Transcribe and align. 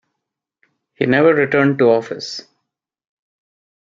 He 0.95 1.05
never 1.05 1.31
returned 1.31 1.77
to 1.77 1.91
office. 1.91 2.47